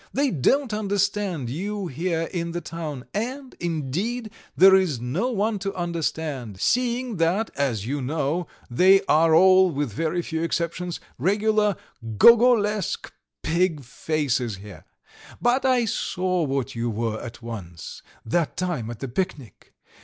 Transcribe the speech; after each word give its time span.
They 0.11 0.31
don't 0.31 0.73
understand 0.73 1.47
you 1.47 1.85
here 1.85 2.23
in 2.33 2.53
the 2.53 2.59
town, 2.59 3.05
and, 3.13 3.53
indeed, 3.59 4.31
there 4.57 4.73
is 4.75 4.99
no 4.99 5.29
one 5.29 5.59
to 5.59 5.75
understand, 5.75 6.59
seeing 6.59 7.17
that, 7.17 7.51
as 7.55 7.85
you 7.85 8.01
know, 8.01 8.47
they 8.67 9.03
are 9.03 9.35
all, 9.35 9.69
with 9.69 9.93
very 9.93 10.23
few 10.23 10.41
exceptions, 10.41 10.99
regular 11.19 11.75
Gogolesque 12.17 13.11
pig 13.43 13.83
faces 13.83 14.55
here. 14.55 14.85
But 15.39 15.65
I 15.65 15.85
saw 15.85 16.41
what 16.45 16.73
you 16.73 16.89
were 16.89 17.21
at 17.21 17.43
once 17.43 18.01
that 18.25 18.57
time 18.57 18.89
at 18.89 19.01
the 19.01 19.07
picnic. 19.07 19.71